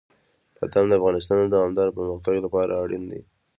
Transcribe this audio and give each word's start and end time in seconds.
بادام 0.55 0.85
د 0.89 0.93
افغانستان 0.99 1.37
د 1.43 1.47
دوامداره 1.55 1.95
پرمختګ 1.97 2.35
لپاره 2.45 2.71
اړین 2.83 3.03
دي. 3.11 3.21